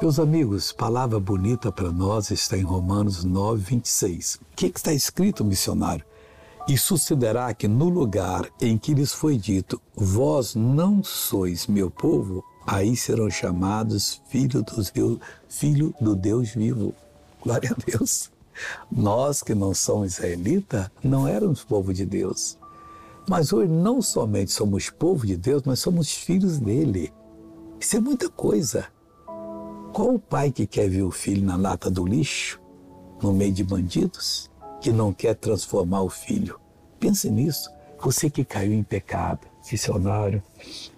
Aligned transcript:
Meus 0.00 0.20
amigos, 0.20 0.70
palavra 0.70 1.18
bonita 1.18 1.72
para 1.72 1.90
nós 1.90 2.30
está 2.30 2.56
em 2.56 2.62
Romanos 2.62 3.24
9, 3.24 3.60
26. 3.64 4.36
O 4.36 4.38
que, 4.54 4.70
que 4.70 4.78
está 4.78 4.92
escrito, 4.92 5.44
missionário? 5.44 6.04
E 6.68 6.78
sucederá 6.78 7.52
que 7.52 7.66
no 7.66 7.88
lugar 7.88 8.48
em 8.60 8.78
que 8.78 8.94
lhes 8.94 9.12
foi 9.12 9.36
dito, 9.36 9.82
vós 9.96 10.54
não 10.54 11.02
sois 11.02 11.66
meu 11.66 11.90
povo, 11.90 12.44
aí 12.64 12.96
serão 12.96 13.28
chamados 13.28 14.22
filho, 14.28 14.62
dos, 14.62 14.92
filho 15.48 15.92
do 16.00 16.14
Deus 16.14 16.50
vivo. 16.50 16.94
Glória 17.42 17.72
a 17.72 17.90
Deus. 17.90 18.30
Nós 18.88 19.42
que 19.42 19.52
não 19.52 19.74
somos 19.74 20.12
israelita, 20.12 20.92
não 21.02 21.26
éramos 21.26 21.64
povo 21.64 21.92
de 21.92 22.06
Deus. 22.06 22.56
Mas 23.28 23.52
hoje 23.52 23.72
não 23.72 24.00
somente 24.00 24.52
somos 24.52 24.90
povo 24.90 25.26
de 25.26 25.36
Deus, 25.36 25.64
mas 25.66 25.80
somos 25.80 26.14
filhos 26.14 26.60
dele. 26.60 27.12
Isso 27.80 27.96
é 27.96 28.00
muita 28.00 28.28
coisa. 28.28 28.86
Qual 29.98 30.14
o 30.14 30.18
pai 30.20 30.52
que 30.52 30.64
quer 30.64 30.88
ver 30.88 31.02
o 31.02 31.10
filho 31.10 31.44
na 31.44 31.56
lata 31.56 31.90
do 31.90 32.06
lixo, 32.06 32.60
no 33.20 33.32
meio 33.32 33.50
de 33.50 33.64
bandidos, 33.64 34.48
que 34.80 34.92
não 34.92 35.12
quer 35.12 35.34
transformar 35.34 36.02
o 36.02 36.08
filho? 36.08 36.60
Pense 37.00 37.28
nisso. 37.28 37.68
Você 38.00 38.30
que 38.30 38.44
caiu 38.44 38.72
em 38.72 38.84
pecado, 38.84 39.48
missionário, 39.68 40.40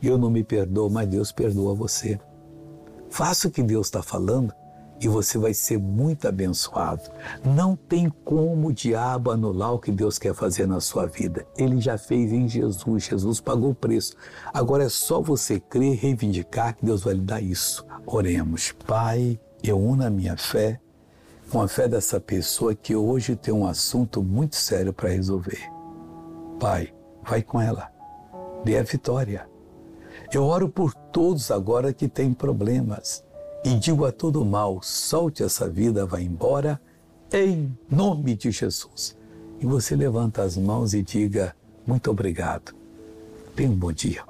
eu 0.02 0.18
não 0.18 0.28
me 0.28 0.44
perdoo, 0.44 0.90
mas 0.90 1.08
Deus 1.08 1.32
perdoa 1.32 1.74
você. 1.74 2.20
Faça 3.08 3.48
o 3.48 3.50
que 3.50 3.62
Deus 3.62 3.86
está 3.86 4.02
falando 4.02 4.52
e 5.00 5.08
você 5.08 5.38
vai 5.38 5.54
ser 5.54 5.78
muito 5.78 6.28
abençoado. 6.28 7.02
Não 7.42 7.74
tem 7.74 8.10
como 8.24 8.68
o 8.68 8.72
diabo 8.72 9.30
anular 9.30 9.72
o 9.72 9.78
que 9.78 9.90
Deus 9.90 10.18
quer 10.18 10.34
fazer 10.34 10.66
na 10.66 10.78
sua 10.78 11.06
vida. 11.06 11.46
Ele 11.56 11.80
já 11.80 11.96
fez 11.96 12.32
em 12.32 12.46
Jesus, 12.46 13.04
Jesus 13.04 13.40
pagou 13.40 13.70
o 13.70 13.74
preço. 13.74 14.14
Agora 14.52 14.84
é 14.84 14.88
só 14.88 15.20
você 15.22 15.58
crer 15.58 15.96
reivindicar 15.96 16.76
que 16.76 16.84
Deus 16.84 17.02
vai 17.02 17.14
lhe 17.14 17.22
dar 17.22 17.40
isso. 17.40 17.86
Oremos. 18.04 18.72
Pai, 18.86 19.40
eu 19.62 19.78
uno 19.78 20.04
a 20.04 20.10
minha 20.10 20.36
fé 20.36 20.78
com 21.50 21.60
a 21.60 21.66
fé 21.66 21.88
dessa 21.88 22.20
pessoa 22.20 22.74
que 22.74 22.94
hoje 22.94 23.34
tem 23.34 23.52
um 23.52 23.66
assunto 23.66 24.22
muito 24.22 24.54
sério 24.54 24.92
para 24.92 25.08
resolver. 25.08 25.60
Pai, 26.60 26.94
vai 27.24 27.42
com 27.42 27.60
ela. 27.60 27.90
Dê 28.64 28.78
a 28.78 28.82
vitória. 28.82 29.48
Eu 30.32 30.44
oro 30.44 30.68
por 30.68 30.94
todos 30.94 31.50
agora 31.50 31.92
que 31.92 32.06
têm 32.06 32.32
problemas 32.32 33.24
e 33.64 33.74
digo 33.76 34.04
a 34.04 34.12
todo 34.12 34.44
mal: 34.44 34.80
solte 34.82 35.42
essa 35.42 35.68
vida, 35.68 36.06
vá 36.06 36.20
embora, 36.20 36.80
em 37.32 37.76
nome 37.90 38.34
de 38.34 38.50
Jesus. 38.50 39.16
E 39.60 39.66
você 39.66 39.94
levanta 39.94 40.42
as 40.42 40.56
mãos 40.56 40.94
e 40.94 41.02
diga: 41.02 41.54
muito 41.86 42.10
obrigado. 42.10 42.74
Tenha 43.54 43.70
um 43.70 43.76
bom 43.76 43.92
dia. 43.92 44.29